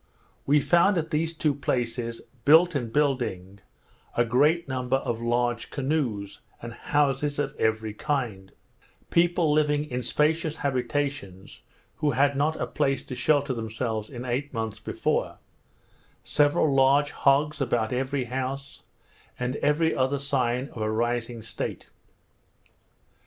We 0.47 0.59
found 0.59 0.97
at 0.97 1.11
these 1.11 1.31
two 1.31 1.53
places, 1.53 2.21
built 2.43 2.73
and 2.73 2.91
building, 2.91 3.59
a 4.17 4.25
great 4.25 4.67
number 4.67 4.95
of 4.97 5.21
large 5.21 5.69
canoes, 5.69 6.41
and 6.59 6.73
houses 6.73 7.37
of 7.37 7.55
every 7.59 7.93
kind; 7.93 8.51
people 9.11 9.53
living 9.53 9.85
in 9.85 10.01
spacious 10.01 10.55
habitations 10.65 11.61
who 11.97 12.09
had 12.17 12.35
not 12.35 12.59
a 12.59 12.65
place 12.65 13.03
to 13.03 13.13
shelter 13.15 13.53
themselves 13.53 14.09
in 14.09 14.25
eight 14.25 14.51
months 14.51 14.79
before; 14.79 15.37
several 16.23 16.73
large 16.73 17.11
hogs 17.11 17.61
about 17.61 17.93
every 17.93 18.23
house; 18.23 18.81
and 19.39 19.57
every 19.57 19.95
other 19.95 20.17
sign 20.17 20.69
of 20.69 20.81
a 20.81 20.89
rising 20.89 21.43
state. 21.43 21.85